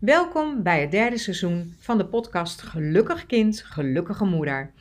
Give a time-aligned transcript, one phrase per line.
[0.00, 4.72] Welkom bij het derde seizoen van de podcast Gelukkig Kind, Gelukkige Moeder.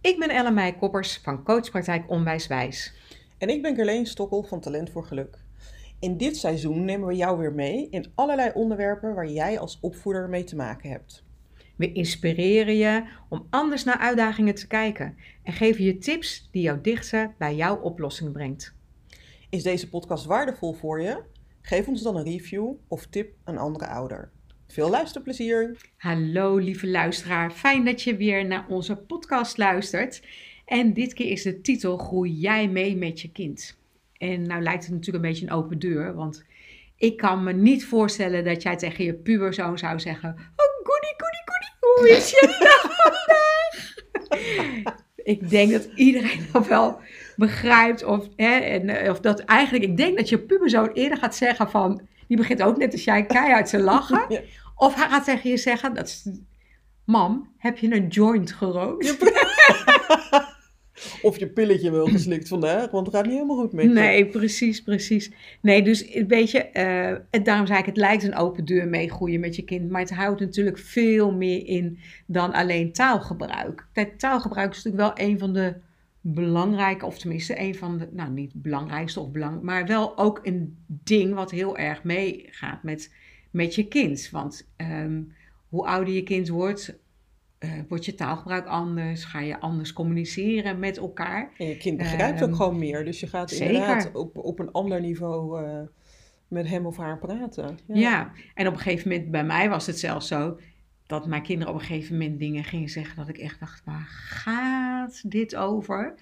[0.00, 2.94] Ik ben Ellen Koppers van Coachpraktijk Onwijswijs.
[3.38, 5.38] En ik ben Gerleen Stokkel van Talent voor Geluk.
[6.00, 10.28] In dit seizoen nemen we jou weer mee in allerlei onderwerpen waar jij als opvoeder
[10.28, 11.24] mee te maken hebt.
[11.82, 16.78] We inspireren je om anders naar uitdagingen te kijken en geven je tips die jou
[16.82, 18.74] dichter bij jouw oplossing brengt.
[19.50, 21.22] Is deze podcast waardevol voor je?
[21.60, 24.30] Geef ons dan een review of tip een andere ouder.
[24.66, 25.76] Veel luisterplezier.
[25.96, 30.22] Hallo lieve luisteraar, fijn dat je weer naar onze podcast luistert.
[30.64, 33.78] En dit keer is de titel Groei jij mee met je kind.
[34.16, 36.44] En nou lijkt het natuurlijk een beetje een open deur, want
[36.96, 40.36] ik kan me niet voorstellen dat jij tegen je puberzoon zou zeggen:
[42.02, 43.94] hoe is je dag vandaag?
[45.16, 47.00] ik denk dat iedereen dat wel
[47.36, 48.04] begrijpt.
[48.04, 51.70] Of, hè, en, eh, of dat eigenlijk, ik denk dat je puberzoon eerder gaat zeggen
[51.70, 54.26] van, die begint ook net als jij keihard te lachen.
[54.76, 56.28] Of hij gaat tegen je zeggen, dat is,
[57.04, 59.18] mam, heb je een joint gerookt?
[61.22, 63.92] of je pilletje wel geslikt vandaag, want het gaat niet helemaal goed met.
[63.92, 65.30] Nee, precies, precies.
[65.60, 66.68] Nee, dus weet je,
[67.32, 70.14] uh, daarom zei ik, het lijkt een open deur meegroeien met je kind, maar het
[70.14, 73.86] houdt natuurlijk veel meer in dan alleen taalgebruik.
[74.16, 75.74] Taalgebruik is natuurlijk wel een van de
[76.20, 80.76] belangrijke, of tenminste een van de, nou niet belangrijkste of belang, maar wel ook een
[80.86, 83.14] ding wat heel erg meegaat met,
[83.50, 84.28] met je kind.
[84.30, 85.32] Want um,
[85.68, 86.98] hoe ouder je kind wordt,
[87.64, 91.52] uh, wordt je taalgebruik anders, ga je anders communiceren met elkaar.
[91.58, 93.66] En je kind begrijpt ook ehm, gewoon meer, dus je gaat zeker.
[93.66, 95.78] inderdaad op, op een ander niveau uh,
[96.48, 97.78] met hem of haar praten.
[97.86, 97.94] Ja.
[97.94, 100.58] ja, en op een gegeven moment, bij mij was het zelfs zo,
[101.06, 104.06] dat mijn kinderen op een gegeven moment dingen gingen zeggen dat ik echt dacht, waar
[104.08, 106.14] gaat dit over?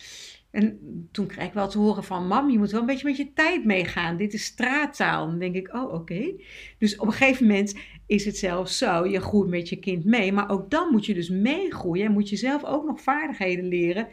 [0.51, 0.79] En
[1.13, 3.33] toen kreeg ik wel te horen van, mam, je moet wel een beetje met je
[3.33, 4.17] tijd meegaan.
[4.17, 5.27] Dit is straattaal.
[5.27, 6.33] Dan denk ik, oh, oké.
[6.79, 7.75] Dus op een gegeven moment
[8.07, 10.33] is het zelfs zo, je groeit met je kind mee.
[10.33, 14.09] Maar ook dan moet je dus meegroeien en moet je zelf ook nog vaardigheden leren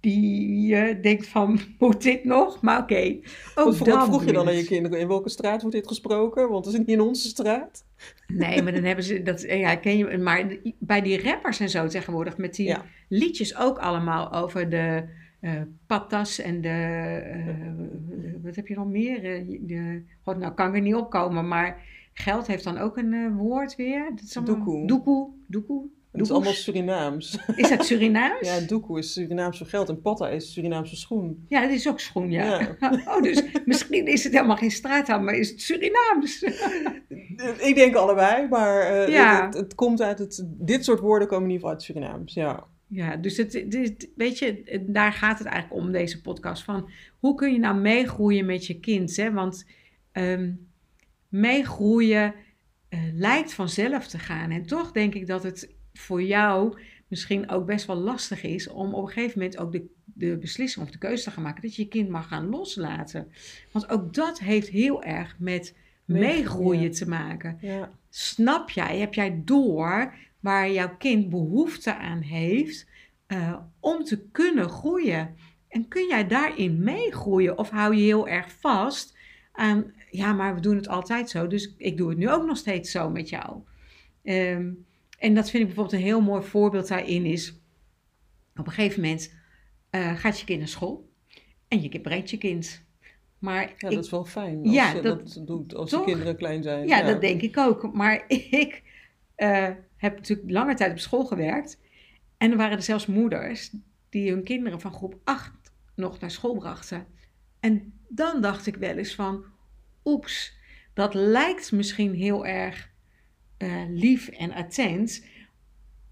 [0.00, 2.60] die je denkt van, moet dit nog?
[2.60, 2.92] Maar oké.
[2.92, 3.22] Okay,
[3.54, 5.00] wat vroeg je dan aan je kinderen?
[5.00, 6.48] In welke straat wordt dit gesproken?
[6.48, 7.84] Want het is niet in onze straat.
[8.26, 9.42] Nee, maar dan hebben ze dat.
[9.42, 10.18] Ja, ken je.
[10.18, 12.76] Maar bij die rappers en zo tegenwoordig met die
[13.08, 15.04] liedjes ook allemaal over de
[15.46, 16.68] uh, patas en de.
[17.26, 19.24] Uh, wat heb je nog meer?
[19.24, 23.36] Uh, de, God, nou kan ik er niet opkomen, maar geld heeft dan ook een
[23.36, 24.10] woord weer.
[24.14, 24.86] Dat is allemaal, doekoe.
[24.86, 25.30] Doekoe.
[25.46, 25.88] Doekoe.
[26.16, 27.38] Het is allemaal Surinaams.
[27.56, 28.48] Is dat Surinaams?
[28.48, 31.44] ja, doekoe is Surinaams voor geld en patta is Surinaamse schoen.
[31.48, 32.76] Ja, dat is ook schoen, ja.
[33.06, 36.42] oh, dus misschien is het helemaal geen straattaal, maar is het Surinaams?
[37.58, 40.44] ik denk allebei, maar uh, het, het, komt uit het...
[40.46, 42.66] Dit soort woorden komen in ieder geval uit Surinaams, ja.
[42.88, 46.62] Ja, dus het, dit, weet je, daar gaat het eigenlijk om, deze podcast.
[46.62, 49.16] Van hoe kun je nou meegroeien met je kind?
[49.16, 49.32] Hè?
[49.32, 49.66] Want
[50.12, 50.68] um,
[51.28, 52.34] meegroeien
[52.90, 54.50] uh, lijkt vanzelf te gaan.
[54.50, 58.94] En toch denk ik dat het voor jou misschien ook best wel lastig is om
[58.94, 61.76] op een gegeven moment ook de, de beslissing of de keuze te gaan maken dat
[61.76, 63.32] je je kind mag gaan loslaten.
[63.72, 65.74] Want ook dat heeft heel erg met
[66.04, 67.58] meegroeien te maken.
[67.60, 67.90] Ja.
[68.10, 70.14] Snap jij, heb jij door
[70.46, 72.86] waar jouw kind behoefte aan heeft
[73.28, 75.34] uh, om te kunnen groeien?
[75.68, 79.16] En kun jij daarin meegroeien of hou je heel erg vast
[79.52, 82.56] aan, ja, maar we doen het altijd zo, dus ik doe het nu ook nog
[82.56, 83.60] steeds zo met jou.
[84.22, 84.86] Um,
[85.18, 87.60] en dat vind ik bijvoorbeeld een heel mooi voorbeeld daarin is,
[88.56, 89.34] op een gegeven moment
[89.90, 91.08] uh, gaat je kind naar school
[91.68, 92.84] en je brengt je kind.
[93.38, 96.62] Maar ja, dat is wel fijn als ja, je dat, doet als de kinderen klein
[96.62, 96.88] zijn.
[96.88, 97.92] Ja, dat denk ik ook.
[97.92, 98.24] Maar
[98.64, 98.82] ik
[99.36, 101.80] uh, heb natuurlijk lange tijd op school gewerkt.
[102.36, 103.70] En er waren er zelfs moeders
[104.08, 105.52] die hun kinderen van groep 8
[105.94, 107.06] nog naar school brachten.
[107.60, 109.44] En dan dacht ik wel eens van,
[110.04, 110.56] oeps,
[110.94, 112.90] dat lijkt misschien heel erg
[113.58, 115.26] uh, lief en attent.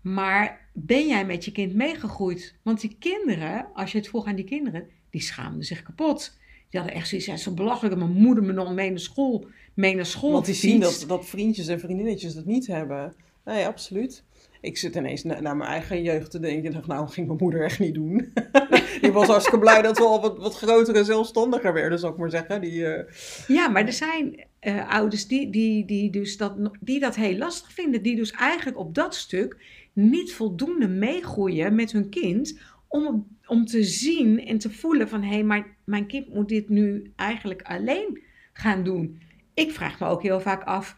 [0.00, 2.58] Maar ben jij met je kind meegegroeid?
[2.62, 6.38] Want die kinderen, als je het vroeg aan die kinderen, die schaamden zich kapot.
[6.68, 7.96] Die hadden echt zoiets, ja, zo belachelijk.
[7.96, 11.26] Mijn moeder me nog mee naar school, mee naar school Want die zien dat, dat
[11.26, 13.14] vriendjes en vriendinnetjes dat niet hebben.
[13.44, 14.24] Nee, absoluut.
[14.60, 16.72] Ik zit ineens naar mijn eigen jeugd te denken.
[16.72, 18.32] Dacht, nou, ging mijn moeder echt niet doen.
[19.00, 22.18] die was hartstikke blij dat we al wat, wat groter en zelfstandiger werden, zou ik
[22.18, 22.60] maar zeggen.
[22.60, 23.02] Die, uh...
[23.46, 27.72] Ja, maar er zijn uh, ouders die, die, die, dus dat, die dat heel lastig
[27.72, 28.02] vinden.
[28.02, 29.56] Die dus eigenlijk op dat stuk
[29.92, 32.58] niet voldoende meegroeien met hun kind.
[32.88, 35.22] Om, om te zien en te voelen van...
[35.22, 38.22] hé, hey, maar mijn kind moet dit nu eigenlijk alleen
[38.52, 39.20] gaan doen.
[39.54, 40.96] Ik vraag me ook heel vaak af...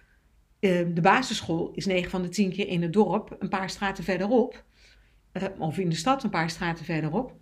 [0.61, 4.05] Uh, de basisschool is 9 van de 10 keer in het dorp, een paar straten
[4.05, 4.65] verderop.
[5.59, 7.35] of in de stad, een paar straten verderop.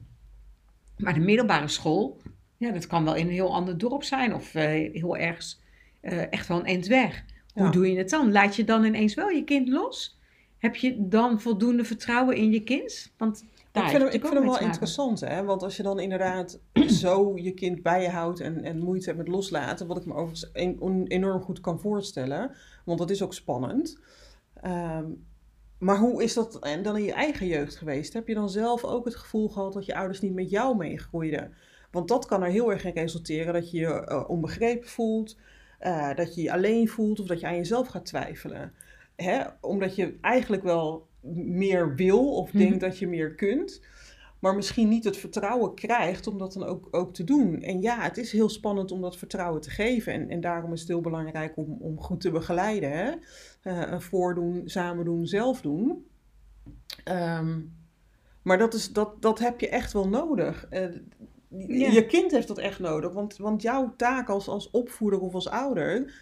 [0.96, 2.20] Maar de middelbare school,
[2.56, 5.60] ja, dat kan wel in een heel ander dorp zijn of eh, heel ergens
[6.00, 7.24] eh, echt wel een eind weg.
[7.52, 7.70] Hoe Ja.
[7.70, 8.32] doe je het dan?
[8.32, 10.18] Laat je dan ineens wel je kind los?
[10.58, 13.12] Heb je dan voldoende vertrouwen in je kind?
[13.16, 13.44] Want
[13.82, 15.44] ik vind hem, het ik vind hem wel interessant, hè?
[15.44, 16.60] Want als je dan inderdaad
[17.02, 20.14] zo je kind bij je houdt en, en moeite hebt met loslaten, wat ik me
[20.14, 22.50] overigens een- enorm goed kan voorstellen,
[22.84, 23.98] want dat is ook spannend.
[24.54, 25.04] Ehm,
[25.78, 28.12] maar hoe is dat en dan in je eigen jeugd geweest?
[28.12, 31.54] Heb je dan zelf ook het gevoel gehad dat je ouders niet met jou meegroeiden?
[31.90, 35.36] Want dat kan er heel erg in resulteren dat je je eh, onbegrepen voelt,
[35.78, 38.72] eh, dat je je alleen voelt of dat je aan jezelf gaat twijfelen.
[39.16, 39.42] Hè?
[39.60, 42.58] Omdat je eigenlijk wel meer wil of Mhm.
[42.58, 43.80] denkt dat je meer kunt,
[44.38, 47.62] maar misschien niet het vertrouwen krijgt om dat dan ook, ook te doen.
[47.62, 50.12] En ja, het is heel spannend om dat vertrouwen te geven.
[50.12, 52.90] En, en daarom is het heel belangrijk om, om goed te begeleiden.
[52.90, 53.12] Hè?
[53.62, 56.06] Eh, voordoen, samen doen, zelf doen.
[57.04, 57.60] Ehm,
[58.42, 60.66] maar dat, is, dat, dat heb je echt wel nodig.
[60.70, 60.82] Eh,
[61.56, 61.90] Ja.
[61.90, 63.12] Je kind heeft dat echt nodig.
[63.12, 66.14] Want, want jouw taak als, als opvoeder of als ouder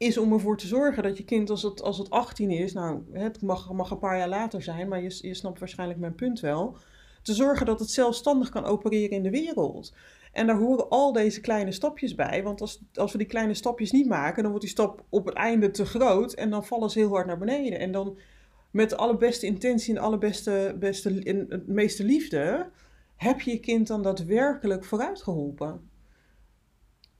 [0.00, 3.02] is om ervoor te zorgen dat je kind als het, als het 18 is, nou
[3.12, 6.40] het mag, mag een paar jaar later zijn, maar je, je snapt waarschijnlijk mijn punt
[6.40, 6.76] wel,
[7.22, 9.94] te zorgen dat het zelfstandig kan opereren in de wereld.
[10.32, 13.90] En daar horen al deze kleine stapjes bij, want als, als we die kleine stapjes
[13.90, 16.98] niet maken, dan wordt die stap op het einde te groot en dan vallen ze
[16.98, 17.78] heel hard naar beneden.
[17.78, 18.18] En dan
[18.70, 22.70] met de allerbeste intentie en allerbeste beste, en het meeste liefde,
[23.16, 25.89] heb je je kind dan daadwerkelijk vooruit geholpen.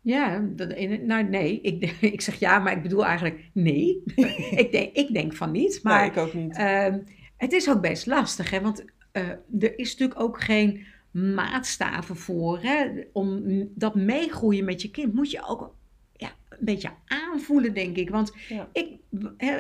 [0.03, 4.03] Ja, dat, in- nou nee, ik, ik zeg ja, maar ik bedoel eigenlijk nee.
[4.63, 6.57] ik, denk, ik denk van niet, maar Maar ik ook niet.
[6.57, 6.99] Ehm,
[7.37, 8.61] het is ook best lastig, hè?
[8.61, 9.29] want eh,
[9.61, 12.59] er is natuurlijk ook geen maatstaven voor.
[12.63, 12.87] Hè?
[13.13, 13.43] Om
[13.75, 15.75] dat meegroeien met je kind moet je ook
[16.17, 18.11] ja, een beetje aanvoelen, denk ik.
[18.11, 18.69] Want Ja.
[18.73, 18.89] ik,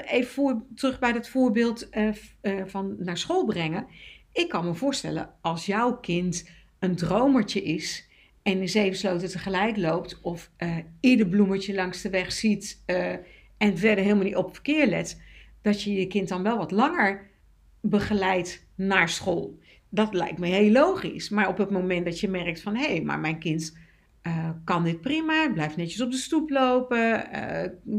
[0.06, 2.08] even voor, terug bij dat voorbeeld eh,
[2.40, 3.86] eh, van naar school brengen.
[4.32, 6.48] Ik kan me voorstellen, als jouw kind
[6.78, 8.08] een dromertje is
[8.42, 13.12] en in zeven sloten tegelijk loopt, of eh, ieder bloemetje langs de weg ziet eh,
[13.56, 15.20] en verder helemaal niet op verkeer let,
[15.62, 17.30] dat je je kind dan wel wat langer
[17.80, 19.58] begeleidt naar school.
[19.88, 21.28] Dat lijkt me heel logisch.
[21.28, 23.78] Maar op het moment dat je merkt van hé, hey, maar mijn kind
[24.22, 27.28] eh, kan dit prima, blijft netjes op de stoep lopen,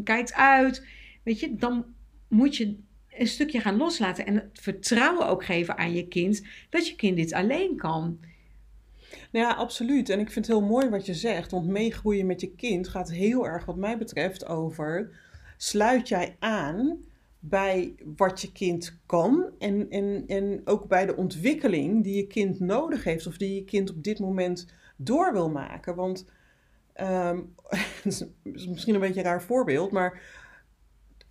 [0.03, 0.85] kijkt uit,
[1.23, 1.85] weet je, dan
[2.27, 2.77] moet je
[3.09, 7.15] een stukje gaan loslaten en het vertrouwen ook geven aan je kind dat je kind
[7.15, 8.19] dit alleen kan.
[9.31, 10.09] Nou ja, absoluut.
[10.09, 13.11] En ik vind het heel mooi wat je zegt, want meegroeien met je kind gaat
[13.11, 15.19] heel erg, wat mij betreft, over
[15.57, 17.03] sluit jij aan
[17.39, 22.59] bij wat je kind kan en, en, en ook bij de ontwikkeling die je kind
[22.59, 25.95] nodig heeft of die je kind op dit moment door wil maken.
[25.95, 26.25] Want
[28.03, 30.21] het is misschien een beetje een raar voorbeeld, maar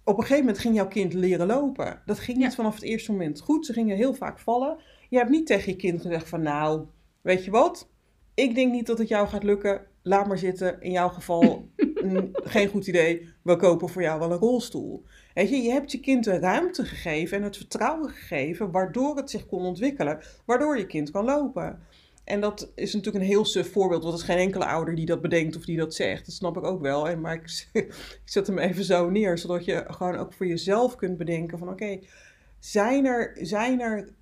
[0.04, 2.02] op een gegeven moment ging jouw kind leren lopen.
[2.06, 2.52] Dat ging niet Ja.
[2.52, 3.66] vanaf het eerste moment goed.
[3.66, 4.78] Ze gingen heel vaak vallen.
[5.08, 6.86] Je hebt niet tegen je kind gezegd van nou,
[7.22, 7.88] weet je wat?
[8.34, 9.86] Ik denk niet dat het jou gaat lukken.
[10.02, 10.80] Laat maar zitten.
[10.80, 11.68] In jouw geval
[12.04, 13.28] mm, geen goed idee.
[13.42, 15.04] We kopen voor jou wel een rolstoel.
[15.34, 19.30] Weet je, je hebt je kind de ruimte gegeven en het vertrouwen gegeven waardoor het
[19.30, 20.20] zich kon ontwikkelen.
[20.44, 21.78] Waardoor je kind kan lopen.
[22.24, 25.06] En dat is natuurlijk een heel suf voorbeeld, want er is geen enkele ouder die
[25.06, 26.26] dat bedenkt of die dat zegt.
[26.26, 27.08] Dat snap ik ook wel.
[27.08, 30.96] En, maar ik, ik zet hem even zo neer, zodat je gewoon ook voor jezelf
[30.96, 31.98] kunt bedenken van oké,
[32.58, 34.14] zijn, er, zijn er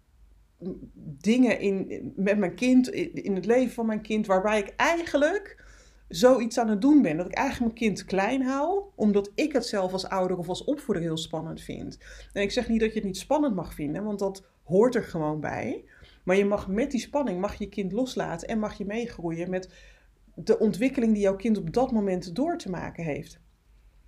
[1.20, 5.64] dingen in, met mijn kind, in, het leven van mijn kind, waarbij ik eigenlijk
[6.08, 7.16] zoiets aan het doen ben.
[7.16, 10.64] Dat ik eigenlijk mijn kind klein hou, omdat ik het zelf als ouder of als
[10.64, 11.98] opvoeder heel spannend vind.
[12.32, 15.02] En ik zeg niet dat je het niet spannend mag vinden, want dat hoort er
[15.02, 15.84] gewoon bij.
[16.24, 19.72] Maar je mag met die spanning mag je kind loslaten en mag je meegroeien met
[20.34, 23.40] de ontwikkeling die jouw kind op dat moment door te maken heeft.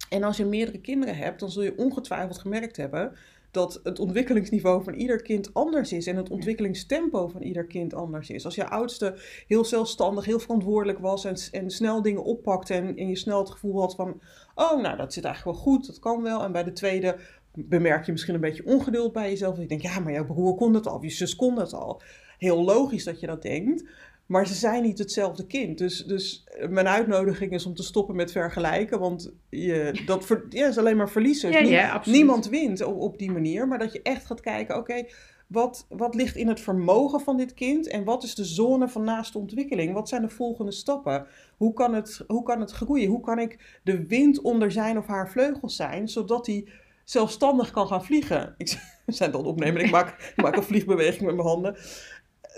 [0.08, 3.16] En als je meerdere kinderen hebt, dan zul je ongetwijfeld gemerkt hebben
[3.50, 8.30] dat het ontwikkelingsniveau van ieder kind anders is en het ontwikkelingstempo van ieder kind anders
[8.30, 8.44] is.
[8.44, 13.08] Als je oudste heel zelfstandig, heel verantwoordelijk was en, en snel dingen oppakte en, en
[13.08, 14.20] je snel het gevoel had van,
[14.54, 16.42] oh nou dat zit eigenlijk wel goed, dat kan wel.
[16.42, 17.16] En bij de tweede
[17.54, 19.58] bemerk je misschien een beetje ongeduld bij jezelf.
[19.58, 22.02] Je denkt, ja maar jouw broer kon dat al, of je zus kon dat al.
[22.38, 23.84] Heel logisch dat je dat denkt.
[24.30, 25.78] Maar ze zijn niet hetzelfde kind.
[25.78, 28.98] Dus, dus mijn uitnodiging is om te stoppen met vergelijken.
[28.98, 31.50] Want je, dat ver- ja, is alleen maar verliezen.
[31.50, 32.02] Ja, ja.
[32.04, 33.68] Niemand wint op, op die manier.
[33.68, 35.04] Maar dat je echt gaat kijken, oké,
[35.46, 37.88] wat, wat ligt in het vermogen van dit kind?
[37.88, 39.92] En wat is de zone van naaste ontwikkeling?
[39.92, 41.26] Wat zijn de volgende stappen?
[41.56, 43.08] Hoe kan het, hoe kan het groeien?
[43.08, 46.08] Hoe kan ik de wind onder zijn of haar vleugels zijn?
[46.08, 46.68] Zodat hij
[47.04, 48.54] zelfstandig kan gaan vliegen.
[48.56, 49.84] Ik zijn dat opnemen.
[49.84, 51.76] Ik maak, ik maak een vliegbeweging met mijn handen.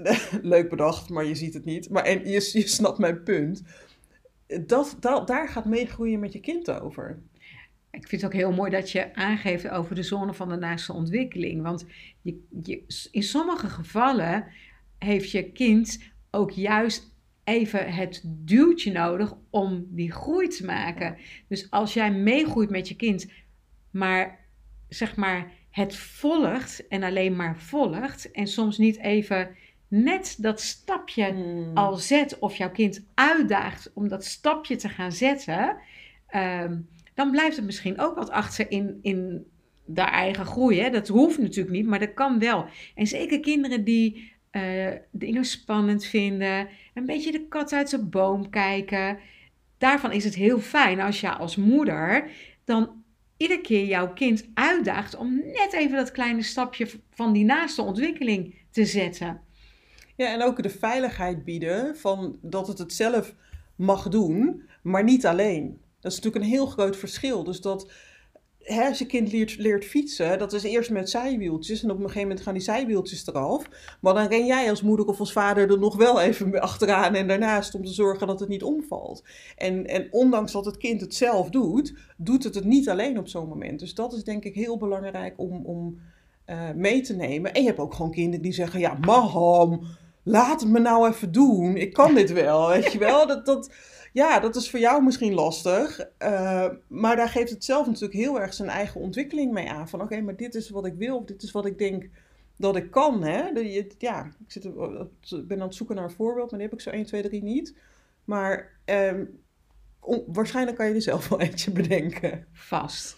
[0.42, 1.90] Leuk bedacht, maar je ziet het niet.
[1.90, 3.62] Maar en je, je snapt mijn punt.
[4.66, 7.18] Dat, dat, daar gaat meegroeien met je kind over.
[7.90, 10.92] Ik vind het ook heel mooi dat je aangeeft over de zone van de naaste
[10.92, 11.62] ontwikkeling.
[11.62, 11.87] Want
[12.23, 14.47] je, je, in sommige gevallen
[14.99, 15.99] heeft je kind
[16.30, 17.12] ook juist
[17.44, 21.16] even het duwtje nodig om die groei te maken.
[21.49, 23.30] Dus als jij meegroeit met je kind,
[23.90, 24.40] maar
[24.88, 29.56] zeg maar het volgt en alleen maar volgt en soms niet even
[29.92, 31.70] net dat stapje Hmm.
[31.75, 35.76] al zet of jouw kind uitdaagt om dat stapje te gaan zetten,
[36.26, 36.76] ehm,
[37.14, 39.46] dan blijft het misschien ook wat achter in, in
[39.84, 40.80] de eigen groei.
[40.80, 40.90] Hè?
[40.90, 42.66] Dat hoeft natuurlijk niet, maar dat kan wel.
[42.94, 48.50] En zeker kinderen die eh, dingen spannend vinden, een beetje de kat uit de boom
[48.50, 49.18] kijken.
[49.78, 52.30] Daarvan is het heel fijn als je als moeder
[52.64, 53.02] dan
[53.37, 58.54] iedere keer jouw kind uitdaagt om net even dat kleine stapje van die naaste ontwikkeling
[58.70, 59.40] te zetten.
[60.16, 63.35] Ja, en ook de veiligheid bieden van dat het het zelf
[63.76, 65.81] mag doen, maar niet alleen.
[66.00, 67.45] Dat is natuurlijk een heel groot verschil.
[67.45, 67.92] Dus dat
[68.62, 72.02] hè, als je kind leert, leert fietsen, dat is eerst met zijwieltjes en op een
[72.02, 73.69] gegeven moment gaan die zijwieltjes eraf.
[74.00, 77.28] Maar dan ren jij als moeder of als vader er nog wel even achteraan en
[77.28, 79.25] daarnaast om te zorgen dat het niet omvalt.
[79.57, 83.28] En, en ondanks dat het kind het zelf doet, doet het het niet alleen op
[83.28, 83.78] zo'n moment.
[83.78, 86.00] Dus dat is denk ik heel belangrijk om, om
[86.44, 87.52] eh, mee te nemen.
[87.54, 89.82] En je hebt ook gewoon kinderen die zeggen, ja, mam,
[90.22, 91.76] laat het me nou even doen.
[91.76, 93.26] Ik kan dit wel, weet je wel.
[93.26, 93.72] Dat, dat,
[94.12, 96.00] ja, dat is voor jou misschien lastig.
[96.18, 99.88] eh, maar daar geeft het zelf natuurlijk heel erg zijn eigen ontwikkeling mee aan.
[99.88, 101.16] Van oké, maar dit is wat ik wil.
[101.16, 102.08] Of dit is wat ik denk
[102.56, 103.22] dat ik kan.
[103.22, 103.52] Hè?
[103.52, 106.50] Dat je- Ja, ik zit, ik ben aan het zoeken naar een voorbeeld.
[106.50, 107.75] Maar die heb ik zo 1, 2, 3 niet.
[108.25, 109.25] Maar ehm,
[110.00, 112.46] on- waarschijnlijk kan je er zelf wel eentje bedenken.
[112.52, 113.16] vast.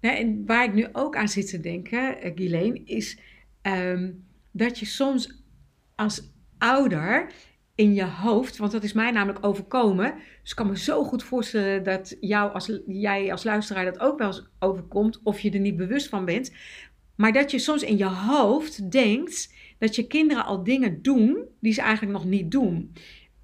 [0.00, 3.18] En waar ik nu ook aan zit te denken, uh, Ghislaine, is
[3.62, 4.12] ehm,
[4.52, 5.42] dat je soms
[5.94, 7.32] als ouder
[7.74, 11.22] in je hoofd, want dat is mij namelijk overkomen, dus ik kan me zo goed
[11.22, 15.60] voorstellen dat jou als, jij als luisteraar dat ook wel eens overkomt, of je er
[15.60, 16.52] niet bewust van bent,
[17.16, 21.72] maar dat je soms in je hoofd denkt dat je kinderen al dingen doen die
[21.72, 22.92] ze eigenlijk nog niet doen.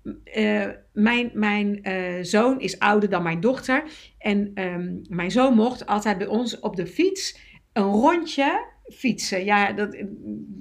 [0.05, 3.85] Uh, mijn mijn uh, zoon is ouder dan mijn dochter.
[4.19, 7.39] En um, mijn zoon mocht altijd bij ons op de fiets
[7.73, 9.45] een rondje fietsen.
[9.45, 9.97] Ja, dat,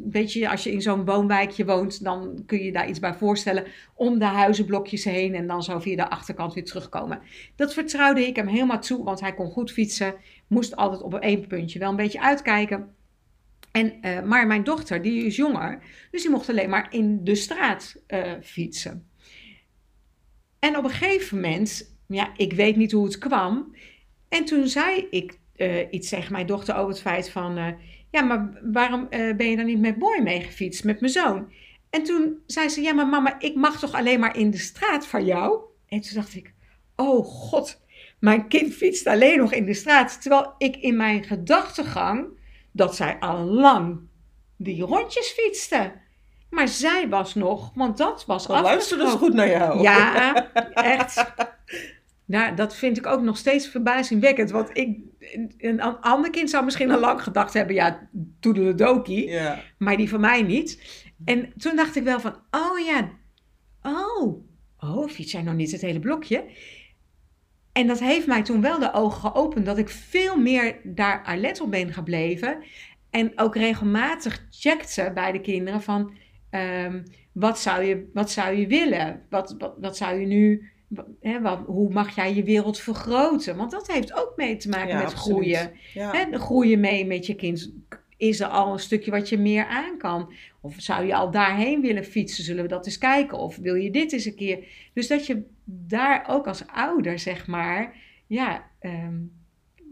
[0.10, 3.66] weet je, als je in zo'n woonwijkje woont, dan kun je daar iets bij voorstellen.
[3.96, 7.22] Om de huizenblokjes heen en dan zo via de achterkant weer terugkomen.
[7.56, 10.16] Dat vertrouwde ik hem helemaal toe, want hij kon goed fietsen.
[10.48, 12.96] Moest altijd op één puntje wel een beetje uitkijken.
[13.72, 17.96] En, maar mijn dochter, die is jonger, dus die mocht alleen maar in de straat
[18.42, 19.12] fietsen.
[20.64, 23.76] En op een gegeven moment, ja, ik weet niet hoe het kwam.
[24.30, 27.58] En toen zei ik uh, iets tegen mijn dochter over het feit van...
[27.58, 27.68] Uh,
[28.12, 31.52] ja, maar waarom uh, ben je dan niet met Boy meegefietst, met mijn zoon?
[31.90, 35.08] En toen zei ze, ja, maar mama, ik mag toch alleen maar in de straat
[35.08, 35.60] van jou?
[35.88, 36.54] En toen dacht ik,
[36.96, 37.82] oh god,
[38.20, 40.22] mijn kind fietst alleen nog in de straat.
[40.22, 42.26] Terwijl ik in mijn gedachtegang,
[42.72, 44.00] dat zij al lang
[44.58, 45.94] die rondjes fietste.
[46.54, 49.82] Maar zij was nog, want dat was Wat luisterde ze goed naar jou.
[49.82, 51.34] Ja, echt.
[52.26, 54.52] Nou, dat vind ik ook nog steeds verbazingwekkend.
[54.52, 55.00] Want ik,
[55.58, 59.30] een ander kind zou misschien al lang gedacht hebben, ja, toedeledokie.
[59.30, 59.60] Ja.
[59.78, 61.04] Maar die van mij niet.
[61.26, 63.10] En toen dacht ik wel van, oh ja,
[63.82, 64.46] oh,
[64.80, 66.46] oh, fiets jij nog niet het hele blokje?
[67.72, 71.62] En dat heeft mij toen wel de ogen geopend, dat ik veel meer daar alert
[71.62, 72.64] op ben gebleven.
[73.10, 76.14] En ook regelmatig checkte bij de kinderen van,
[76.56, 79.22] um, wat, zou je, wat zou je willen?
[79.30, 80.70] Wat, wat, wat zou je nu,
[81.42, 83.58] wat, hoe mag jij je wereld vergroten?
[83.58, 85.36] Want dat heeft ook mee te maken Ja, met absoluut.
[85.36, 85.72] groeien.
[85.94, 86.28] Ja.
[86.32, 87.74] Groeien mee met je kind.
[88.18, 90.34] Is er al een stukje wat je meer aan kan?
[90.62, 92.44] Of zou je al daarheen willen fietsen?
[92.44, 93.38] Zullen we dat eens kijken?
[93.38, 94.66] Of wil je dit eens een keer?
[94.94, 97.96] Dus dat je daar ook als ouder, zeg maar,
[98.28, 99.16] ja, ehm,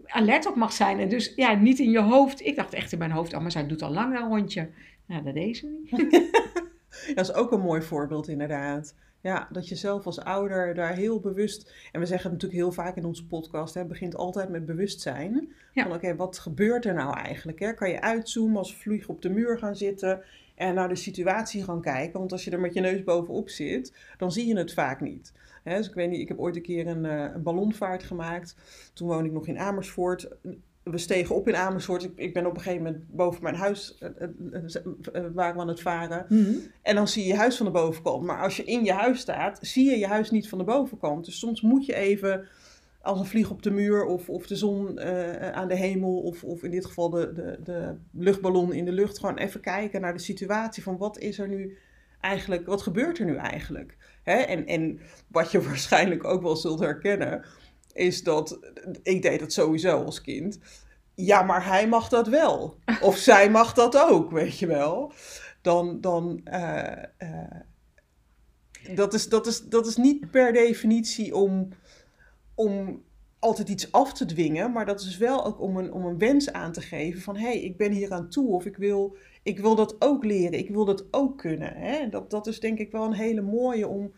[0.06, 1.00] alert op mag zijn.
[1.00, 2.46] En dus ja, niet in je hoofd.
[2.46, 4.70] Ik dacht echt in mijn hoofd, oh, maar zij doet al lang een rondje.
[5.06, 6.30] Nou, dat deed ze niet.
[7.15, 8.96] Dat is ook een mooi voorbeeld, inderdaad.
[9.22, 11.74] Ja, dat je zelf als ouder daar heel bewust.
[11.91, 14.65] En we zeggen het natuurlijk heel vaak in onze podcast: hè, het begint altijd met
[14.65, 15.53] bewustzijn.
[15.74, 15.84] Ja.
[15.84, 17.60] Van oké, wat gebeurt er nou eigenlijk?
[17.60, 17.74] Hè?
[17.74, 20.22] Kan je uitzoomen als vlieg op de muur gaan zitten
[20.55, 22.20] en naar de situatie gaan kijken?
[22.20, 25.34] Want als je er met je neus bovenop zit, dan zie je het vaak niet.
[25.63, 28.55] Hè, dus ik weet niet, ik heb ooit een keer een, uh, een ballonvaart gemaakt.
[28.93, 30.29] Toen woonde ik nog in Amersfoort
[30.84, 32.04] we stegen op in Amersfoort.
[32.04, 34.64] Ik, ik, ben op een gegeven moment boven mijn huis uh, uh,
[35.14, 36.26] uh, waren we aan het varen.
[36.30, 36.62] Mm -hmm.
[36.82, 38.24] En dan zie je je huis van de bovenkant.
[38.24, 41.26] Maar als je in je huis staat, zie je je huis niet van de bovenkant.
[41.26, 42.48] Dus soms moet je even
[43.02, 46.44] als een vlieg op de muur of, of de zon uh, aan de hemel of,
[46.44, 50.14] of in dit geval de, de, de luchtballon in de lucht gewoon even kijken naar
[50.14, 51.78] de situatie van wat is er nu
[52.20, 53.98] eigenlijk, wat gebeurt er nu eigenlijk?
[54.24, 54.36] Hè?
[54.36, 57.46] En, en wat je waarschijnlijk ook wel zult herkennen,
[57.94, 58.60] is dat,
[59.04, 60.60] ik deed dat sowieso als kind,
[61.16, 62.78] ja, maar hij mag dat wel.
[63.02, 65.14] Of zij mag dat ook, weet je wel.
[65.62, 71.70] Dan, dan, uh, uh, dat is, dat is, dat is niet per definitie om,
[72.56, 73.04] om
[73.40, 76.52] altijd iets af te dwingen, maar dat is wel ook om een, om een wens
[76.52, 79.60] aan te geven van hé, hey, ik ben hier aan toe of ik wil, ik
[79.60, 81.74] wil dat ook leren, ik wil dat ook kunnen.
[81.76, 82.10] Hè?
[82.10, 84.12] Dat, dat is denk ik wel een hele mooie om,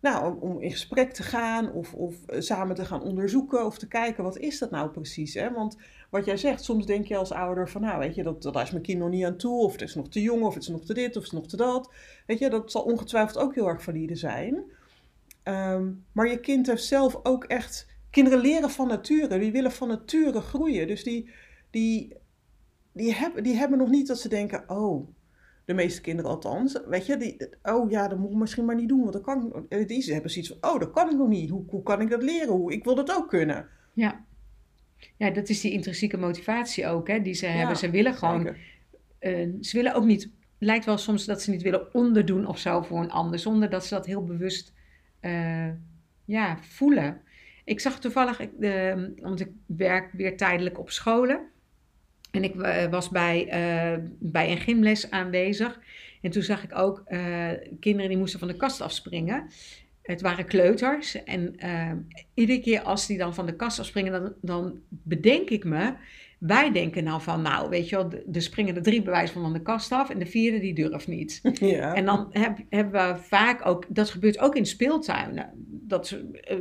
[0.00, 3.88] nou, om, in gesprek te gaan of, of eh, samen te gaan onderzoeken of te
[3.88, 5.34] kijken wat is dat nou precies.
[5.34, 5.52] Hè?
[5.52, 5.76] Want
[6.10, 8.70] wat jij zegt, soms denk je als ouder van nou weet je, dat, dat is
[8.70, 10.68] mijn kind nog niet aan toe of het is nog te jong of het is
[10.68, 11.92] nog te dit of het is nog te dat.
[12.26, 14.64] Weet je, dat zal ongetwijfeld ook heel erg valide zijn.
[15.42, 19.38] Ehm, maar je kind heeft zelf ook echt kinderen leren van nature.
[19.38, 20.86] Die willen van nature groeien.
[20.86, 21.30] Dus die,
[21.70, 22.16] die,
[22.92, 25.08] die, hebben, die hebben nog niet dat ze denken: oh,
[25.70, 26.80] de meeste kinderen althans.
[26.86, 29.00] Weet je, die, oh ja, dat moet ik misschien maar niet doen.
[29.00, 31.50] Want dat kan, die ze hebben zoiets van: oh, dat kan ik nog niet.
[31.50, 32.48] Hoe, hoe kan ik dat leren?
[32.48, 33.68] Hoe, ik wil dat ook kunnen.
[33.92, 34.24] Ja.
[35.16, 37.76] Ja, dat is die intrinsieke motivatie ook, hè, die ze hebben.
[37.76, 41.94] Ze willen gewoon, uh, ze willen ook niet, lijkt wel soms dat ze niet willen
[41.94, 44.72] onderdoen of zo voor een ander, zonder dat ze dat heel bewust
[45.20, 45.68] uh,
[46.24, 47.20] ja, voelen.
[47.64, 51.49] Ik zag toevallig, uh, want ik werk weer tijdelijk op scholen.
[52.30, 55.80] En ik uh, was bij, uh, bij een gymles aanwezig.
[56.22, 57.02] En toen zag ik ook
[57.80, 59.50] kinderen die moesten van de kast afspringen.
[60.02, 61.24] Het waren kleuters.
[61.24, 61.56] En
[62.34, 65.92] iedere keer als die dan van de kast afspringen, dan, dan bedenk ik me.
[66.38, 69.62] Wij denken nou van, nou weet je wel, er springen er drie bewijs van de
[69.62, 71.40] kast af en de vierde die durft niet.
[71.60, 71.94] Ja.
[71.94, 75.52] En dan heb, hebben we vaak ook, dat gebeurt ook in speeltuinen
[75.90, 76.16] dat is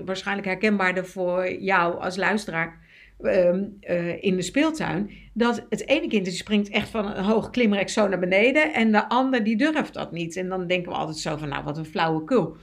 [0.06, 2.88] waarschijnlijk herkenbaarder voor jou als luisteraar
[3.22, 3.54] uh,
[3.90, 5.12] uh, in de speeltuin.
[5.34, 8.92] Dat het ene kind die springt echt van een hoog klimrek zo naar beneden en
[8.92, 10.36] de ander die durft dat niet.
[10.36, 12.58] En dan denken we altijd zo van nou wat een flauwe kul.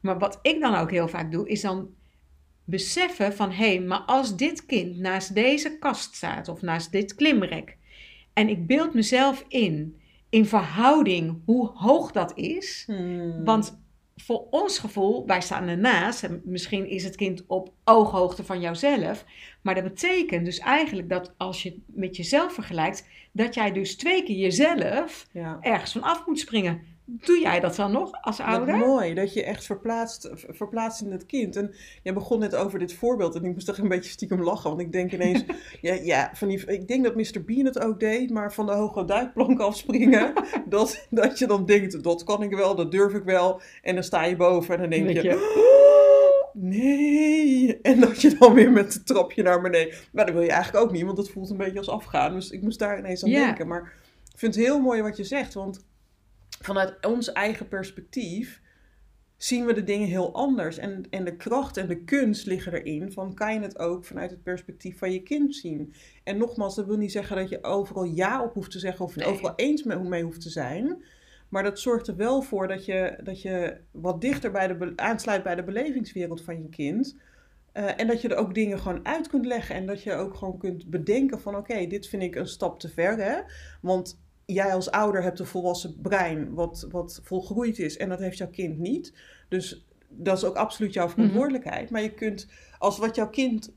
[0.00, 1.88] Maar wat ik dan ook heel vaak doe is dan
[2.64, 7.14] beseffen van hé, hey, maar als dit kind naast deze kast staat of naast dit
[7.14, 7.76] klimrek
[8.32, 12.82] en ik beeld mezelf in in verhouding hoe hoog dat is.
[12.86, 13.44] Hmm.
[13.44, 13.79] Want
[14.24, 16.28] voor ons gevoel, wij staan ernaast.
[16.44, 19.24] Misschien is het kind op ooghoogte van jouzelf.
[19.62, 23.96] Maar dat betekent dus eigenlijk dat als je het met jezelf vergelijkt, dat jij dus
[23.96, 25.26] twee keer jezelf
[25.60, 26.80] ergens van af moet springen.
[27.12, 28.78] Doe jij dat dan nog als ouder?
[28.78, 31.56] Wat mooi, dat je echt verplaatst, verplaatst in het kind.
[31.56, 34.70] En jij begon net over dit voorbeeld en ik moest toch een beetje stiekem lachen.
[34.70, 35.44] Want ik denk ineens,
[35.80, 37.44] ja, ja van die, ik denk dat Mr.
[37.44, 40.32] Bean het ook deed, maar van de hoge duikplank afspringen.
[40.66, 43.60] dat, dat je dan denkt, dat kan ik wel, dat durf ik wel.
[43.82, 47.80] En dan sta je boven en dan denk je, nee.
[47.82, 49.94] En dat je dan weer met het trapje naar beneden.
[50.12, 52.34] Maar dat wil je eigenlijk ook niet, want dat voelt een beetje als afgaan.
[52.34, 53.68] Dus ik moest daar ineens aan denken.
[53.68, 53.92] Maar
[54.32, 55.88] ik vind het heel mooi wat je zegt, want
[56.60, 58.60] vanuit ons eigen perspectief
[59.36, 60.78] zien we de dingen heel anders.
[60.78, 64.30] En, en de kracht en de kunst liggen erin van kan je het ook vanuit
[64.30, 65.94] het perspectief van je kind zien.
[66.24, 69.14] En nogmaals, dat wil niet zeggen dat je overal ja op hoeft te zeggen of
[69.14, 71.04] je overal eens mee hoeft te zijn.
[71.48, 75.42] Maar dat zorgt er wel voor dat je, dat je wat dichter bij de aansluit
[75.42, 77.16] bij de belevingswereld van je kind.
[77.74, 79.74] Uh, en dat je er ook dingen gewoon uit kunt leggen.
[79.74, 82.88] En dat je ook gewoon kunt bedenken van oké, dit vind ik een stap te
[82.88, 83.16] ver.
[83.16, 83.40] Hè?
[83.80, 84.20] Want
[84.52, 88.50] jij als ouder hebt een volwassen brein wat, wat volgroeid is en dat heeft jouw
[88.50, 89.14] kind niet.
[89.48, 91.14] Dus dat is ook absoluut jouw mhm.
[91.14, 91.90] verantwoordelijkheid.
[91.90, 92.46] Maar je kunt,
[92.78, 93.72] als wat jouw kind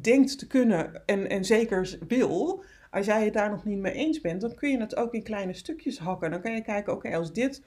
[0.00, 4.20] denkt te kunnen en, en zeker wil, als jij het daar nog niet mee eens
[4.20, 6.30] bent, dan kun je het ook in kleine stukjes hakken.
[6.30, 7.62] Dan kan je kijken, oké, als dit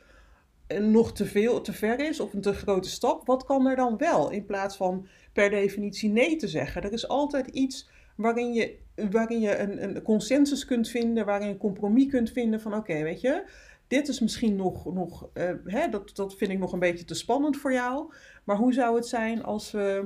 [0.67, 3.98] nog te veel, te ver is of een te grote stap, wat kan er dan
[3.98, 4.30] wel?
[4.30, 6.84] In plaats van per definitie nee te zeggen.
[6.84, 8.78] Er is altijd iets waarin je,
[9.12, 13.04] waarin je een, een consensus kunt vinden, waarin je een compromis kunt vinden van oké,
[13.04, 13.44] weet je,
[13.88, 17.14] dit is misschien nog, nog uh, hè, dat, dat vind ik nog een beetje te
[17.14, 18.14] spannend voor jou.
[18.44, 20.06] Maar hoe zou het zijn als we,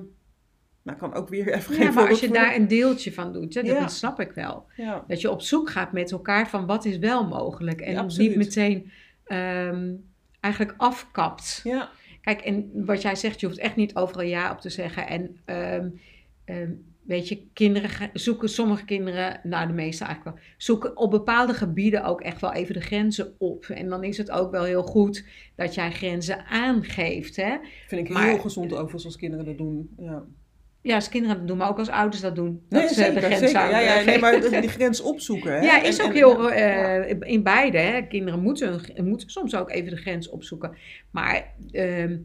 [0.82, 3.54] nou kan ook weer even geen Ja, maar als je daar een deeltje van doet,
[3.54, 4.66] hè, dat snap ik wel.
[4.76, 5.04] Ja.
[5.08, 7.82] Dat je op zoek gaat met elkaar van wat is wel mogelijk.
[7.82, 8.92] En niet meteen
[9.28, 11.62] um, eigenlijk afkapt.
[11.64, 11.90] Ja.
[12.22, 15.08] Kijk, en wat jij zegt, je hoeft echt niet overal ja op te zeggen.
[15.08, 16.00] En um,
[16.46, 21.54] um, weet je, kinderen zoeken, sommige kinderen, nou de meeste eigenlijk wel, zoeken op bepaalde
[21.54, 23.66] gebieden ook echt wel even de grenzen op.
[23.66, 27.36] En dan is het ook wel heel goed dat jij grenzen aangeeft.
[27.36, 27.58] Hè?
[27.88, 29.90] Vind ik heel gezond overigens als kinderen dat doen.
[29.98, 30.24] Ja.
[30.84, 32.62] Ja, als kinderen dat doen, maar ook als ouders dat doen.
[32.70, 33.70] Dat nee, ze zeker, de grens zeker.
[33.70, 35.52] Ja, ja, nee, maar die grens opzoeken.
[35.52, 35.60] Hè?
[35.60, 37.78] Ja, is ook heel uh, in beide.
[37.78, 38.02] Hè?
[38.02, 40.78] Kinderen moeten, moeten soms ook even de grens opzoeken.
[41.12, 42.18] Maar uh,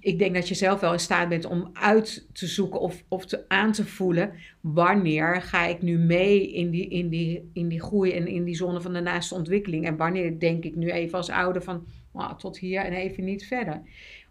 [0.00, 3.26] ik denk dat je zelf wel in staat bent om uit te zoeken of, of
[3.26, 7.80] te, aan te voelen wanneer ga ik nu mee in die, in, die, in die
[7.80, 9.86] groei en in die zone van de naaste ontwikkeling.
[9.86, 13.46] En wanneer denk ik nu even als ouder van oh, tot hier en even niet
[13.46, 13.82] verder.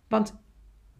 [0.07, 0.39] Want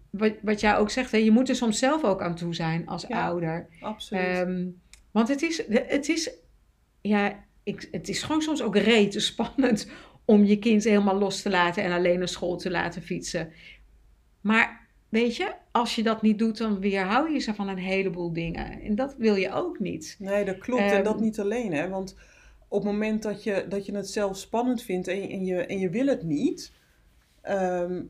[0.10, 2.88] wat, wat jij ook zegt, hè, je moet er soms zelf ook aan toe zijn
[2.88, 3.68] als ouder.
[3.80, 4.38] Absoluut.
[4.38, 6.32] Um, want het is, het is,
[7.02, 9.92] ja, ik, het is gewoon soms ook rete spannend
[10.26, 13.52] om je kind helemaal los te laten en alleen naar school te laten fietsen.
[14.42, 18.34] Maar weet je, als je dat niet doet, dan weerhou je ze van een heleboel
[18.34, 18.82] dingen.
[18.82, 20.16] En dat wil je ook niet.
[20.20, 20.82] Nee, dat klopt.
[20.92, 21.90] en dat Ehm, niet alleen, hè.
[21.90, 22.16] Want
[22.68, 25.80] op het moment dat je, dat je het zelf spannend vindt en, en, je, en
[25.80, 26.72] je wil het niet...
[27.42, 28.02] ehm,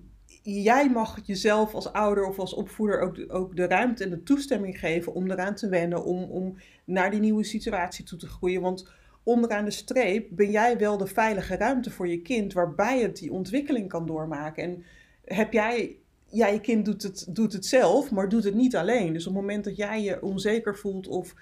[0.44, 4.24] jij mag jezelf als ouder of als opvoeder ook, de- ook de ruimte en de
[4.24, 8.62] toestemming geven om eraan te wennen, om, om naar die nieuwe situatie toe te groeien.
[8.62, 8.90] Want
[9.24, 13.32] onderaan de streep ben jij wel de veilige ruimte voor je kind, waarbij het die
[13.32, 14.64] ontwikkeling kan doormaken.
[14.64, 14.84] En
[15.26, 15.96] heb jij,
[16.32, 19.14] ja, je kind doet het, doet het zelf, maar doet het niet alleen.
[19.14, 21.34] Dus op het moment dat jij je onzeker voelt of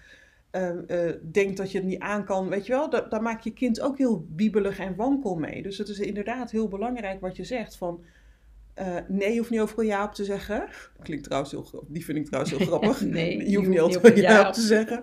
[0.51, 3.43] eh, eh, denkt dat je het niet aan kan, weet je wel, da- daar maakt
[3.43, 5.61] je kind ook heel wiebelig en wankel mee.
[5.61, 8.03] Dus het is inderdaad heel belangrijk wat je zegt van
[8.73, 10.67] eh, nee, je hoeft niet overal ja op te zeggen.
[11.03, 11.89] Klinkt trouwens heel grappig.
[11.93, 13.01] Die vind ik trouwens heel grappig.
[13.05, 15.01] Nee, je hoeft niet overal ja op te zeggen.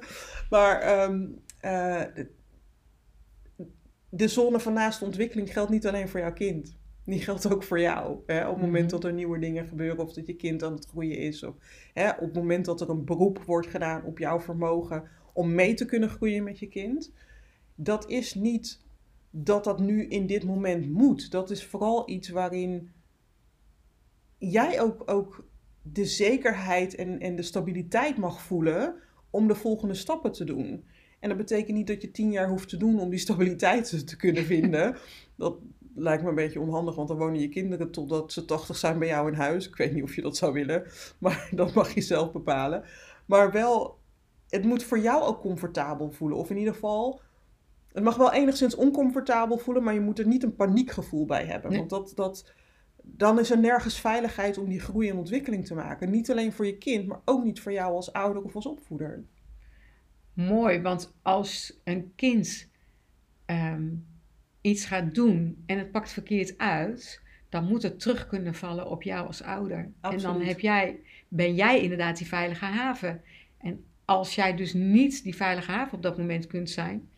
[0.50, 1.26] Maar ehm,
[1.60, 3.66] eh, de,
[4.10, 6.76] de zone van naaste ontwikkeling geldt niet alleen voor jouw kind.
[7.06, 8.18] Die geldt ook voor jou.
[8.26, 8.48] Hè?
[8.48, 8.92] Op het moment Mhm.
[8.94, 11.42] dat er nieuwe dingen gebeuren of dat je kind aan het groeien is.
[11.42, 11.54] Of
[11.92, 15.74] hè, op het moment dat er een beroep wordt gedaan op jouw vermogen om mee
[15.74, 17.12] te kunnen groeien met je kind.
[17.74, 18.84] Dat is niet
[19.30, 21.30] dat dat nu in dit moment moet.
[21.30, 22.90] Dat is vooral iets waarin
[24.38, 25.46] jij ook, ook
[25.82, 28.94] de zekerheid en, en de stabiliteit mag voelen
[29.30, 30.84] om de volgende stappen te doen.
[31.20, 34.16] En dat betekent niet dat je tien jaar hoeft te doen om die stabiliteit te
[34.16, 34.96] kunnen vinden.
[35.36, 35.58] Dat
[35.96, 39.08] lijkt me een beetje onhandig, want dan wonen je kinderen totdat ze tachtig zijn bij
[39.08, 39.68] jou in huis.
[39.68, 40.86] Ik weet niet of je dat zou willen,
[41.18, 42.84] maar dat mag je zelf bepalen.
[43.26, 43.98] Maar wel,
[44.48, 46.38] het moet voor jou ook comfortabel voelen.
[46.38, 47.20] Of in ieder geval,
[47.92, 51.70] het mag wel enigszins oncomfortabel voelen, maar je moet er niet een paniekgevoel bij hebben.
[51.70, 51.78] Nee.
[51.78, 52.52] Want dat, dat,
[53.02, 56.10] dan is er nergens veiligheid om die groei en ontwikkeling te maken.
[56.10, 59.24] Niet alleen voor je kind, maar ook niet voor jou als ouder of als opvoeder.
[60.32, 62.70] Mooi, want als een kind
[63.44, 63.88] ehm,
[64.66, 69.02] iets gaat doen en het pakt verkeerd uit, dan moet het terug kunnen vallen op
[69.02, 69.90] jou als ouder.
[70.00, 73.22] En dan heb jij, ben jij inderdaad die veilige haven.
[73.58, 77.08] En als jij dus niet die veilige haven op dat moment kunt zijn,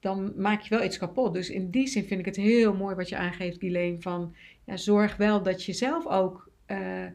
[0.00, 1.32] dan maak je wel iets kapot.
[1.32, 4.76] Dus in die zin vind ik het heel mooi wat je aangeeft, Guilaine, van ja,
[4.76, 7.06] zorg wel dat je zelf ook eh,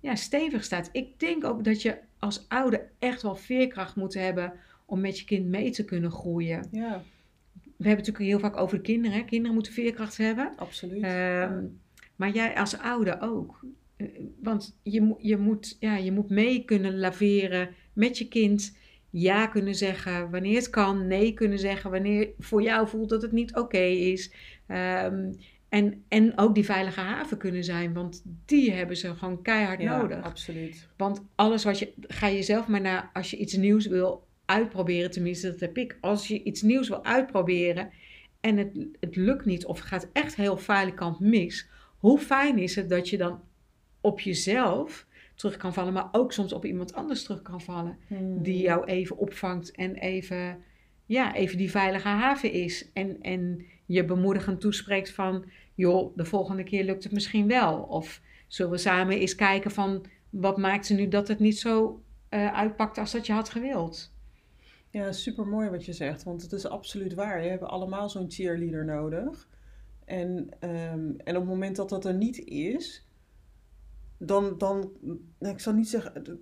[0.00, 0.88] ja, stevig staat.
[0.92, 4.52] Ik denk ook dat je als ouder echt wel veerkracht moet hebben
[4.84, 6.68] om met je kind mee te kunnen groeien.
[6.70, 7.02] Ja,
[7.76, 9.16] We hebben het natuurlijk heel vaak over de kinderen.
[9.16, 9.24] Hè?
[9.24, 10.52] Kinderen moeten veerkracht hebben.
[10.56, 11.02] absoluut.
[11.02, 11.64] Ehm,
[12.16, 13.60] maar jij als ouder ook.
[13.96, 14.06] Eh,
[14.42, 18.76] Want je, je, moet, ja, je moet mee kunnen laveren met je kind.
[19.10, 21.06] Ja kunnen zeggen wanneer het kan.
[21.06, 24.32] Nee kunnen zeggen wanneer voor jou voelt dat het niet oké is.
[24.66, 25.32] Ehm,
[25.68, 27.92] en, en ook die veilige haven kunnen zijn.
[27.92, 30.22] Want die hebben ze gewoon keihard ja, nodig.
[30.22, 30.88] absoluut.
[30.96, 31.92] Want alles wat je.
[32.00, 33.10] Ga je zelf maar naar.
[33.12, 35.10] Als je iets nieuws wil uitproberen.
[35.10, 35.98] Tenminste, dat heb ik.
[36.00, 37.90] Als je iets nieuws wil uitproberen.
[38.40, 39.66] En het, het lukt niet.
[39.66, 41.68] Of het gaat echt heel falikant mis.
[41.98, 43.40] Hoe fijn is het dat je dan
[44.00, 45.92] op jezelf terug kan vallen.
[45.92, 47.98] Maar ook soms op iemand anders terug kan vallen.
[48.06, 48.42] Hmm.
[48.42, 49.70] Die jou even opvangt.
[49.70, 50.58] En even.
[51.06, 52.90] Ja, even die veilige haven is.
[52.92, 55.44] En, en je bemoedigend toespreekt van.
[55.74, 57.78] Joh, de volgende keer lukt het misschien wel.
[57.78, 62.54] Of zullen we samen eens kijken van wat maakte nu dat het niet zo eh,
[62.54, 64.14] uitpakte als dat je had gewild?
[64.96, 67.42] Ja, super mooi wat je zegt, want het is absoluut waar.
[67.42, 69.48] Je hebt allemaal zo'n cheerleader nodig.
[70.04, 73.06] En, ehm, en op het moment dat dat er niet is,
[74.18, 74.92] dan, dan
[75.38, 76.40] nou, ik zal niet zeggen,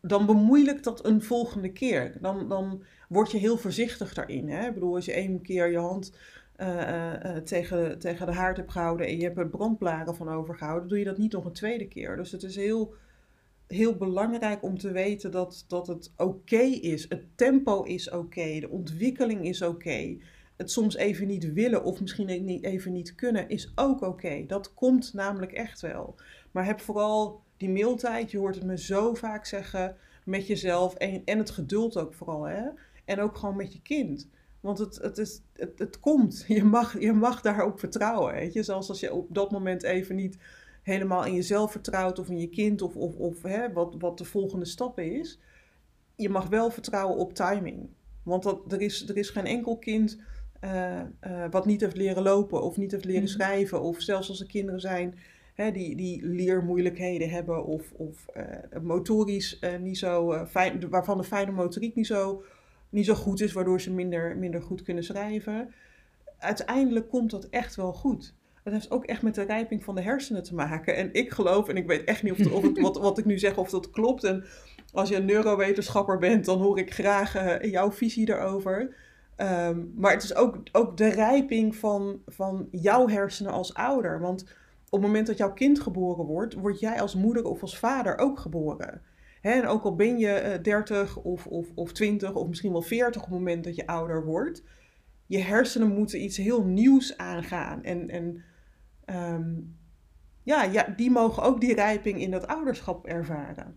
[0.00, 2.16] dan bemoeilijkt dat een volgende keer.
[2.20, 4.48] Dan, dan word je heel voorzichtig daarin.
[4.48, 4.66] Hè?
[4.66, 6.16] Ik bedoel, als je één keer je hand
[6.56, 10.28] eh, eh, eh, tegen, tegen de haard hebt gehouden en je hebt er brandblaren van
[10.28, 12.16] overgehouden, doe je dat niet nog een tweede keer.
[12.16, 12.94] Dus het is heel
[13.72, 17.06] heel belangrijk om te weten dat, dat het oké is.
[17.08, 18.60] Het tempo is oké.
[18.60, 20.16] de ontwikkeling is oké.
[20.56, 22.28] Het soms even niet willen of misschien
[22.60, 24.44] even niet kunnen is ook oké.
[24.46, 26.14] Dat komt namelijk echt wel.
[26.50, 28.30] Maar heb vooral die mailtijd.
[28.30, 30.94] Je hoort het me zo vaak zeggen met jezelf.
[30.94, 32.44] En, en het geduld ook vooral.
[32.44, 32.62] Hè?
[33.04, 34.28] En ook gewoon met je kind.
[34.60, 36.44] Want het, het, is, het, het komt.
[36.56, 38.34] Je mag, je mag daarop vertrouwen.
[38.34, 38.62] Weet je?
[38.62, 40.38] Zelfs als je op dat moment even niet
[40.82, 44.24] helemaal in jezelf vertrouwt of in je kind of, of, of hè, wat, wat de
[44.24, 45.38] volgende stap is.
[46.16, 47.88] Je mag wel vertrouwen op timing.
[48.22, 50.18] Want dat, er, is, er is geen enkel kind
[50.60, 51.06] eh, eh,
[51.50, 53.30] wat niet heeft leren lopen of niet heeft leren Mhm.
[53.32, 53.82] schrijven.
[53.82, 55.18] Of zelfs als er kinderen zijn
[55.54, 61.52] hè, die, die leermoeilijkheden hebben of, of eh, motorisch niet zo fijn, waarvan de fijne
[61.52, 62.42] motoriek niet zo,
[62.90, 65.72] niet zo goed is, waardoor ze minder, minder goed kunnen schrijven.
[66.38, 68.34] Uiteindelijk komt dat echt wel goed.
[68.62, 70.96] Dat heeft ook echt met de rijping van de hersenen te maken.
[70.96, 73.70] En ik geloof, en ik weet echt niet of, wat, wat ik nu zeg, of
[73.70, 74.24] dat klopt.
[74.24, 74.44] En
[74.92, 78.96] als je een neurowetenschapper bent, dan hoor ik graag eh, jouw visie daarover.
[79.36, 84.20] Ehm, maar het is ook, ook de rijping van, van jouw hersenen als ouder.
[84.20, 84.42] Want
[84.84, 88.18] op het moment dat jouw kind geboren wordt, word jij als moeder of als vader
[88.18, 89.02] ook geboren.
[89.40, 93.22] En ook al ben je eh, 30 of, of, of 20 of misschien wel 40
[93.22, 94.62] op het moment dat je ouder wordt,
[95.26, 97.82] je hersenen moeten iets heel nieuws aangaan.
[97.82, 98.42] En, en
[99.04, 99.50] ehm,
[100.42, 103.76] ja, ja, die mogen ook die rijping in dat ouderschap ervaren.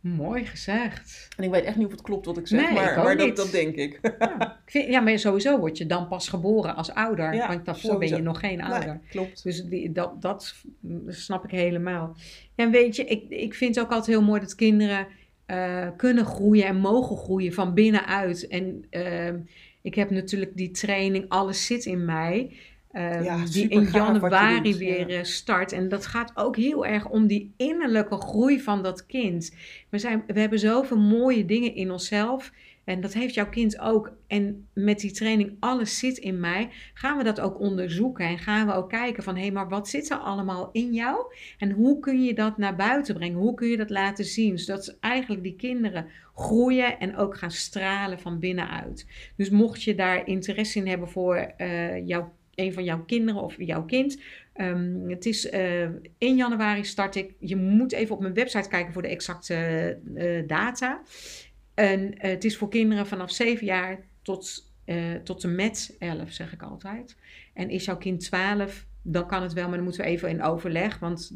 [0.00, 1.28] Mooi gezegd.
[1.36, 3.34] En ik weet echt niet of het klopt wat ik zeg, Nee, maar, ik maar
[3.34, 3.98] dat, denk ik.
[4.18, 7.34] Ja, ik vind, ja, maar sowieso word je dan pas geboren als ouder.
[7.34, 8.86] Ja, want daarvoor ben je nog geen ouder.
[8.86, 9.42] Nee, klopt.
[9.42, 10.54] Dus die, dat, dat
[11.06, 12.16] snap ik helemaal.
[12.54, 15.06] En weet je, ik, ik vind het ook altijd heel mooi dat kinderen
[15.46, 18.46] eh, kunnen groeien en mogen groeien van binnenuit.
[18.46, 19.38] En ehm,
[19.82, 22.56] ik heb natuurlijk die training Alles zit in mij.
[22.92, 25.18] Ehm, Ja, die in januari weer ja.
[25.18, 25.72] eh, start.
[25.72, 29.54] En dat gaat ook heel erg om die innerlijke groei van dat kind.
[29.88, 32.52] We, zijn, we hebben zoveel mooie dingen in onszelf.
[32.84, 34.12] En dat heeft jouw kind ook.
[34.26, 38.26] En met die training Alles zit in mij, gaan we dat ook onderzoeken.
[38.26, 41.34] En gaan we ook kijken van, hé, hey, maar wat zit er allemaal in jou?
[41.58, 43.38] En hoe kun je dat naar buiten brengen?
[43.38, 44.58] Hoe kun je dat laten zien?
[44.58, 49.06] Zodat eigenlijk die kinderen groeien en ook gaan stralen van binnenuit.
[49.36, 53.54] Dus mocht je daar interesse in hebben voor eh, jouw, een van jouw kinderen of
[53.58, 54.20] jouw kind...
[54.52, 57.34] ehm, het is eh 1 januari start ik.
[57.38, 59.54] Je moet even op mijn website kijken voor de exacte
[60.14, 61.02] eh, data.
[61.74, 64.72] En eh, het is voor kinderen vanaf 7 jaar tot,
[65.24, 67.16] tot en met 11, zeg ik altijd.
[67.54, 70.42] En is jouw kind 12, dan kan het wel, maar dan moeten we even in
[70.42, 70.98] overleg.
[70.98, 71.32] Want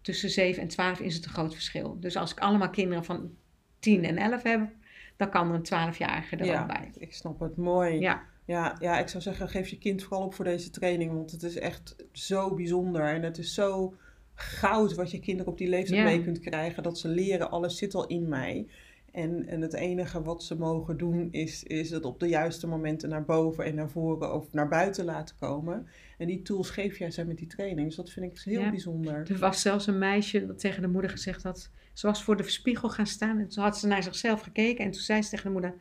[0.00, 1.96] tussen 7 en 12 is het een groot verschil.
[2.00, 3.30] Dus als ik allemaal kinderen van
[3.78, 4.68] 10 en 11 heb,
[5.16, 6.90] dan kan er een 12-jarige er Ja, ook bij.
[6.98, 7.56] ik snap het.
[7.56, 7.98] Mooi.
[7.98, 11.12] Ja, Ja, ja, ik zou zeggen, geef je kind vooral op voor deze training.
[11.12, 13.02] Want het is echt zo bijzonder.
[13.02, 13.94] En het is zo
[14.34, 16.04] goud wat je kinderen op die leeftijd Ja.
[16.04, 16.82] mee kunt krijgen.
[16.82, 18.66] Dat ze leren, alles zit al in mij.
[19.12, 23.08] En, en het enige wat ze mogen doen is, is het op de juiste momenten
[23.08, 25.86] naar boven en naar voren of naar buiten laten komen.
[26.18, 27.86] En die tools geef jij ze met die training.
[27.86, 28.70] Dus dat vind ik heel Ja.
[28.70, 29.30] bijzonder.
[29.30, 31.70] er was zelfs een meisje dat tegen de moeder gezegd had...
[31.92, 34.84] Ze was voor de spiegel gaan staan en toen had ze naar zichzelf gekeken.
[34.84, 35.74] En toen zei ze tegen de moeder...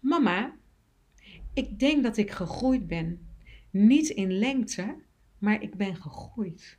[0.00, 0.54] Mama,
[1.56, 3.28] ik denk dat ik gegroeid ben.
[3.70, 4.94] Niet in lengte,
[5.38, 6.78] maar ik ben gegroeid.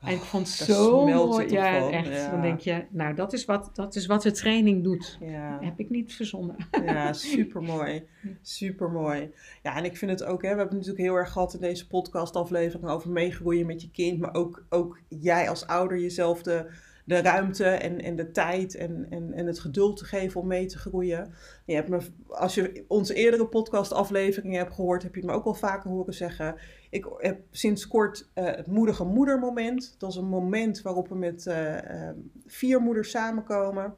[0.00, 1.50] En ik vond het Oh, daar zo mooi.
[1.50, 2.08] Ja, van, echt.
[2.08, 2.30] ja.
[2.30, 5.18] Dan denk je, nou, dat is wat, dat is wat de training doet.
[5.20, 5.58] Ja.
[5.60, 6.56] Heb ik niet verzonnen.
[6.84, 8.06] Ja, supermooi.
[8.42, 9.30] Supermooi.
[9.62, 11.60] Ja, en ik vind het ook, hè, we hebben het natuurlijk heel erg gehad in
[11.60, 16.70] deze podcastaflevering over meegroeien met je kind, maar ook, ook jij als ouder jezelf de,
[17.04, 20.66] de ruimte en, en de tijd en, en, en het geduld te geven om mee
[20.66, 21.34] te groeien.
[21.66, 25.54] Je hebt me, als je onze eerdere podcastafleveringen hebt gehoord, heb je me ook al
[25.54, 26.56] vaker horen zeggen.
[26.90, 29.94] Ik heb sinds kort eh, het moedige moedermoment.
[29.98, 33.96] Dat is een moment waarop we met eh, eh, vier moeders samenkomen.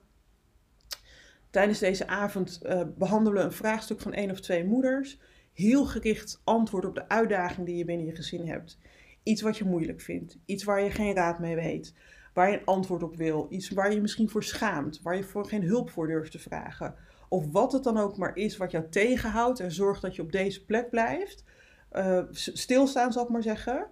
[1.57, 5.21] Tijdens deze avond eh, behandelen we een vraagstuk van één of twee moeders.
[5.53, 8.79] Heel gericht antwoord op de uitdaging die je binnen je gezin hebt.
[9.23, 10.39] Iets wat je moeilijk vindt.
[10.45, 11.95] Iets waar je geen raad mee weet.
[12.37, 13.47] Waar je een antwoord op wil.
[13.51, 15.01] Iets waar je misschien voor schaamt.
[15.03, 16.95] Waar je voor geen hulp voor durft te vragen.
[17.29, 20.33] Of wat het dan ook maar is wat jou tegenhoudt en zorgt dat je op
[20.33, 21.45] deze plek blijft.
[21.89, 23.87] Eh, stilstaan zal ik maar zeggen.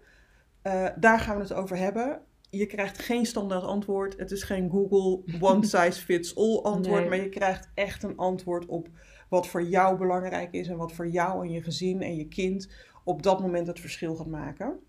[0.62, 2.20] Eh, daar gaan we het over hebben.
[2.50, 4.18] Je krijgt geen standaard antwoord.
[4.18, 7.00] Het is geen Google one size fits all antwoord.
[7.00, 7.08] Nee.
[7.08, 8.88] Maar je krijgt echt een antwoord op
[9.28, 10.68] wat voor jou belangrijk is.
[10.68, 12.68] En wat voor jou en je gezin en je kind
[13.04, 14.80] op dat moment het verschil gaat maken.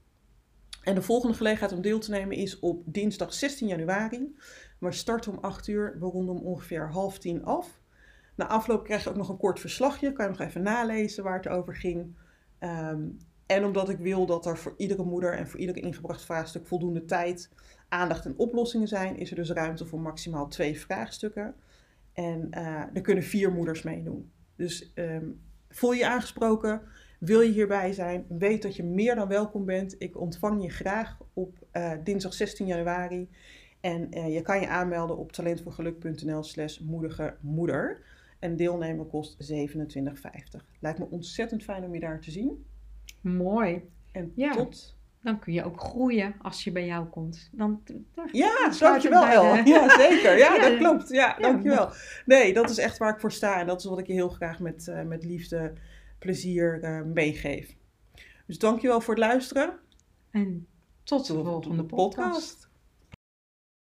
[0.86, 4.36] En de volgende gelegenheid om deel te nemen is op dinsdag 16 januari.
[4.80, 5.96] We starten om 8 uur.
[6.00, 7.80] We ronden om ongeveer half tien af.
[8.36, 10.14] Na afloop krijg je ook nog een kort verslagje.
[10.14, 12.16] Kan je nog even nalezen waar het over ging.
[12.60, 13.02] Ehm,
[13.46, 17.06] en omdat ik wil dat er voor iedere moeder en voor iedere ingebracht vraagstuk voldoende
[17.06, 17.50] tijd,
[17.90, 21.56] aandacht en oplossingen zijn, is er dus ruimte voor maximaal twee vraagstukken.
[22.14, 24.32] En eh, er kunnen vier moeders meedoen.
[24.56, 25.30] Dus ehm,
[25.70, 26.82] voel je aangesproken?
[27.26, 28.26] Wil je hierbij zijn?
[28.30, 29.96] Weet dat je meer dan welkom bent.
[29.98, 33.30] Ik ontvang je graag op eh, dinsdag 16 januari.
[33.82, 38.02] En eh, je kan je aanmelden op talentvoorgeluk.nl slash moedige moeder.
[38.40, 40.66] En deelnemen kost 27,50.
[40.80, 42.66] Lijkt me ontzettend fijn om je daar te zien.
[43.22, 43.90] Mooi.
[44.12, 44.52] En Ja.
[44.52, 44.94] tot...
[45.22, 47.50] Dan kun je ook groeien als je bij jou komt.
[47.52, 47.82] Dan,
[48.16, 49.64] dan Ja, dankjewel El.
[49.64, 50.38] de- Ja, zeker.
[50.38, 51.10] Ja, Ja, dat klopt.
[51.10, 51.52] Ja, ja.
[51.52, 51.90] dankjewel.
[52.26, 53.60] Nee, dat is echt waar ik voor sta.
[53.60, 55.74] En dat is wat ik je heel graag met, eh, met liefde,
[56.26, 57.76] plezier eh, meegeef.
[58.48, 59.80] Dus dankjewel voor het luisteren.
[60.32, 60.68] En
[61.04, 62.26] tot de Tot volgende de podcast.
[62.26, 62.65] podcast.